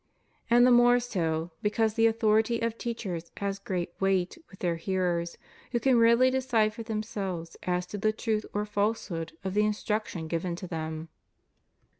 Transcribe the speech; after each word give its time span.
And 0.49 0.65
the 0.65 0.71
more 0.71 0.99
so, 0.99 1.51
be 1.61 1.69
cause 1.69 1.93
the 1.93 2.07
authority 2.07 2.59
of 2.59 2.75
teachers 2.75 3.31
has 3.37 3.59
great 3.59 3.93
weight 3.99 4.35
with 4.49 4.57
their 4.57 4.77
hearers, 4.77 5.37
who 5.73 5.79
can 5.79 5.99
rarely 5.99 6.31
decide 6.31 6.73
for 6.73 6.81
themselves 6.81 7.55
as 7.61 7.85
to 7.85 7.99
the 7.99 8.11
truth 8.11 8.47
or 8.51 8.65
falsehood 8.65 9.33
of 9.43 9.53
the 9.53 9.63
instruction 9.63 10.27
given 10.27 10.55
to 10.55 10.65
them. 10.65 11.09